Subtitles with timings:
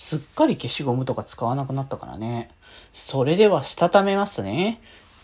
[0.00, 2.48] すっかり消しゴムとか使わなくなったからね。
[2.90, 4.80] それでは、したためますね。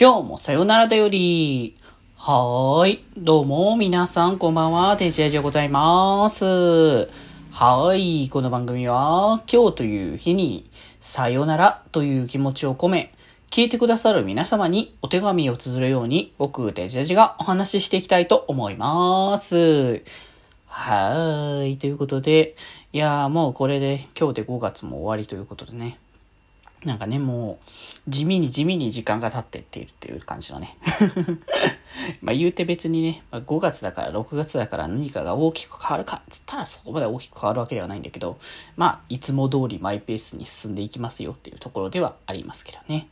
[0.00, 1.76] 今日もさよならだより。
[2.14, 3.04] はーい。
[3.18, 4.94] どうも、皆さん、こんばんは。
[4.94, 6.44] デジェジでございます。
[6.44, 8.28] はーい。
[8.28, 13.12] この番組は、今日という日に、さよならという気持ちを込め、
[13.50, 20.04] 聞いてくださる皆様にお手紙を綴るように、僕、デジェジがお話ししていきたいと思います。
[20.72, 21.78] はーい。
[21.78, 22.54] ということで、
[22.92, 25.98] いやーもうこれで今日で5月も終わりということでね。
[26.84, 30.78] なんかね、もう、地味に地味に時間が経ってっているっていう感じだね。
[32.22, 38.38] まあ言うて別にね、ま5月だから6月だから何かが大きく変わるかっつったらそこまで大きく変わるわけではないんだけど、
[38.76, 43.08] まあいつも通りマイペースに進んでいきますよっていうところではありますけどね。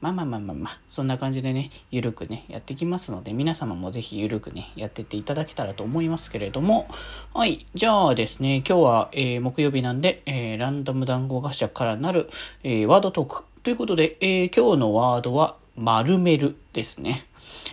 [0.00, 6.86] まあまあまあまあまあ、そんな感じでね、ゆるくね、やっていきますので、皆様もぜひゆるくね、やってっていただけたらと思いますけれども、
[7.32, 12.28] はい、じゃあですね、今日は、えー、木曜日なんで、えー、ランダム談合ガシャからなる、
[12.62, 17.24] えー、ワードトークということで、え今日のワードは、丸めるですね。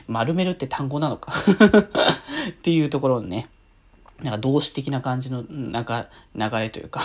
[0.07, 1.31] 丸めるって単語なのか？
[2.49, 3.47] っていうところね、
[4.21, 7.01] なんか動詞的な感じの、なんか流れというか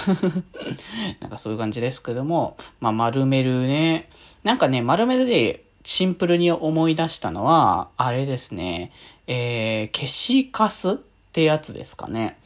[1.21, 4.09] なんかそういう感じですけども、まあ丸めるね。
[4.45, 8.93] なんかね、丸めるでシンプルに思い出したのは、あれですね、
[9.27, 10.95] えー、消しカスっ
[11.33, 12.39] てやつですかね。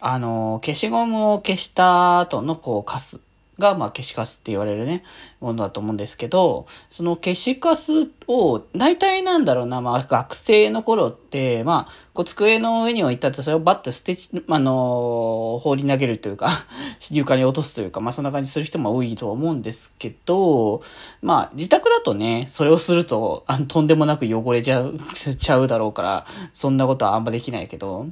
[0.00, 3.20] あの、消しゴムを消した後のこうカス
[3.58, 5.04] が、まあ、消しカスって言われるね、
[5.40, 16.50] ものだと思うんですけど、その消しカスを、大体なんだろうな、まあ、学生の頃って、まあ、こう、机の上に置いたって、それをバッと捨て、あの放り投げるというか
[17.10, 20.82] 床に落とすというか、まあ、そんな感じする人も多いと思うんですけど、
[21.20, 24.98] まあ、自宅だとね、それをすると、あとんでもなく汚れちゃう、
[25.38, 28.06] ちゃうだろうから、そんなことはあんまできないけど、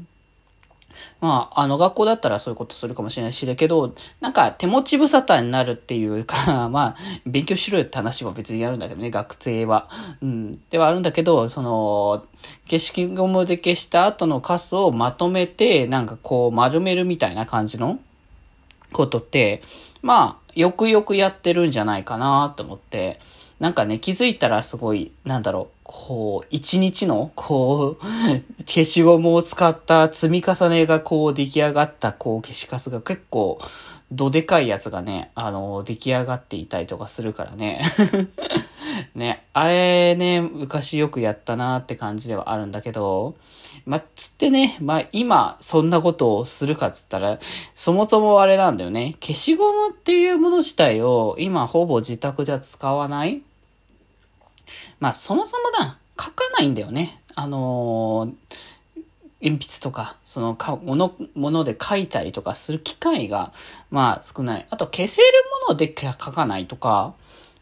[1.20, 9.88] まあ、あの学校だったらそういうことするかもしれないし、だけど、なんか手持ち無沙汰になるっていうか、 まあ、勉強しろよって話は別にやるんだけどね、学生は。
[10.22, 10.60] うん。
[10.70, 12.24] ではあるんだけど、その、
[12.68, 17.98] 消しゴムで消した後のカスをまとめて、なんかこう丸めるみたいな感じの
[18.92, 19.62] ことって、
[20.02, 23.18] まあ、よくよくやってるんじゃないかなと思って、
[23.58, 33.60] なんかね、気づいたらすごい、なんだろう、こう、一日の、こう、消しゴムを使った積み重ねがこう出来上がった、こう、消しカスが結構、
[34.12, 37.82] どでかいやつがね、あの、出来上がっていたりとかするからね。
[39.16, 43.34] ね、あれね、昔よくやったなって感じではあるんだけど、
[43.84, 47.40] まつってね、まあ、今、そんなことをするかっつったら、
[47.74, 49.16] そもそもあれなんだよね。
[49.20, 53.42] 消しゴムっていうもの自体を、今ほぼ自宅じゃ使わない
[55.00, 57.20] まあ、そもそもだ、書かないんだよね。
[57.34, 59.02] あのー、
[59.42, 63.52] 鉛筆とか、そのか、もの、もので書いたりとかする機会が、
[63.90, 64.66] まあ少ない。
[64.68, 65.28] あと消せる
[65.66, 67.14] もので書かないとか、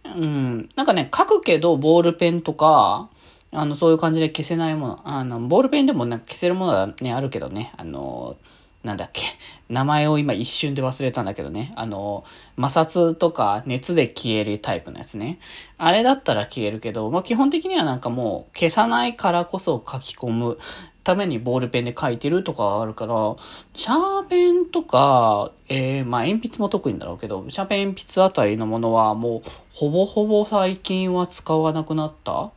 [0.05, 3.09] うん、なんかね、書くけどボールペンとか、
[3.53, 5.01] あの、そういう感じで消せないもの。
[5.05, 8.37] あの、ボールペンでもなんか消せるものはね、あるけどね、あの
[8.85, 9.23] なんだっけ、
[9.69, 12.25] 名前を今一瞬で忘れたんだけどね、あの、
[12.57, 15.41] 摩擦とか熱で消えるタイプのやつね。
[15.79, 20.59] あれだったら消えるけど、まあ、基本的にはなんかもう消さないからこそ書き込む
[21.03, 23.35] ためにボールペンで書いてるとかあるから、
[23.75, 32.53] シャーペンとか、えー、まあ鉛筆も特にだろうけど、シャーペン鉛筆あたりのものはもうほぼほぼ最近は使わなくなった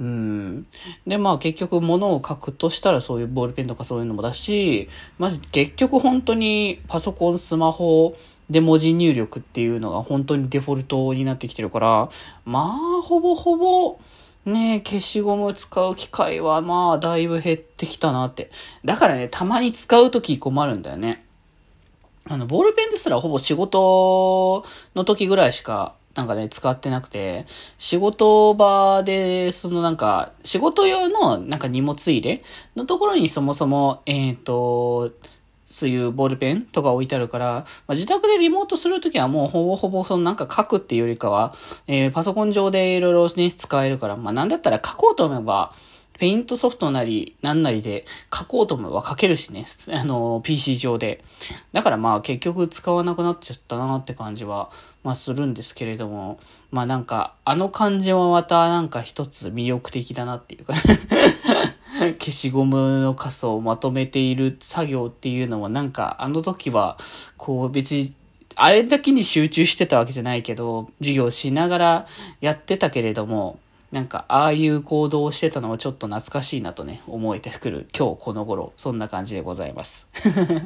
[0.00, 0.66] うん。
[1.06, 4.88] で、まあ結局物を書くとしたらそういうボールペンとかそういうのもだし、
[5.18, 8.16] まず結局本当にパソコン、スマホ
[8.48, 12.10] で文字入力っていうのが本当にデフォルトになってきてるから、
[12.46, 14.00] まあほぼほぼ、
[14.46, 18.50] ね消しゴム使う機会はまあだいぶ減ってきたなって。
[18.86, 21.26] だからね、たまに使うとき困るんだよね。
[22.24, 27.46] あの、ボールペンですらほぼ仕事の時ぐらいしかなんかね、使ってなくて、
[27.78, 32.42] 仕事場で、そのなんか、仕事用のなんか荷物入れ
[32.74, 35.12] のところにそもそも、えっ、ー、と、
[35.64, 41.54] そういうボールペンとか置いてあるから、まあ、自宅でリモートするときはもうほぼほぼそのなんか書くっていうよりかは、
[41.86, 45.72] えー、パソコン上でいろいろね、使えるから、まあなんだったら書こうと思えば、
[46.20, 49.64] ペイントソフトなり、なんなりで書こうと思えば書けるしね、
[49.98, 51.24] あの、PC 上で。
[51.72, 54.68] だからまあ結局使わなくなっちゃったなって感じは、
[55.02, 56.38] まあするんですけれども、
[56.70, 60.74] まあなんか、あの感じはまたなんか一つ魅力的だなっていうか。
[62.18, 66.96] 消しゴムのカスをまとめている作業っていうのはなんかあの時は
[67.36, 68.14] こう別に
[68.54, 72.06] あれだけに集中してたわけじゃないけど授業しながら
[72.40, 73.58] やってたけれども
[73.92, 80.08] なんか、ああいう行動をしてたのはちょっと懐かしいなとね、思えてくる今日この頃、そんな感じでございます。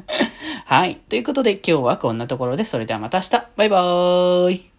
[0.65, 0.97] はい。
[1.09, 3.47] ということで今日はこんなところで、それではまた明日。
[3.55, 4.74] バイバーイ。